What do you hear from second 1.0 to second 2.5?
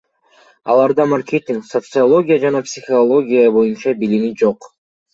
маркетинг, социология